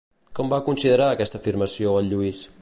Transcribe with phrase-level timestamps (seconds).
[0.37, 2.43] Com va considerar aquesta afirmació el Lluís?